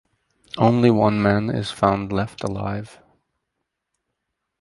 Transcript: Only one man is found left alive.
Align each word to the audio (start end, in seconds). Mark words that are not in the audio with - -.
Only 0.57 0.89
one 0.89 1.21
man 1.21 1.51
is 1.51 1.69
found 1.69 2.11
left 2.11 2.43
alive. 2.43 2.97